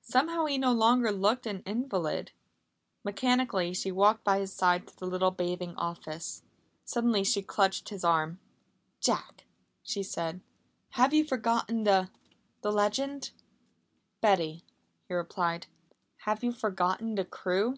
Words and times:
Somehow 0.00 0.46
he 0.46 0.56
no 0.56 0.72
longer 0.72 1.12
looked 1.12 1.44
an 1.46 1.60
invalid. 1.66 2.32
Mechanically 3.04 3.74
she 3.74 3.92
walked 3.92 4.24
by 4.24 4.38
his 4.38 4.54
side 4.54 4.86
to 4.88 4.96
the 4.96 5.06
little 5.06 5.30
bathing 5.30 5.76
office. 5.76 6.42
Suddenly 6.86 7.24
she 7.24 7.42
clutched 7.42 7.90
his 7.90 8.02
arm. 8.02 8.40
"Jack," 9.00 9.44
she 9.82 10.02
said, 10.02 10.40
"have 10.92 11.12
you 11.12 11.26
forgotten 11.26 11.84
the 11.84 12.08
the 12.62 12.72
legend?" 12.72 13.32
"Betty," 14.22 14.64
he 15.08 15.12
replied, 15.12 15.66
"have 16.24 16.42
you 16.42 16.52
forgotten 16.52 17.16
the 17.16 17.26
crew?" 17.26 17.76